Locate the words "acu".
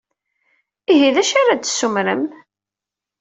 1.21-1.35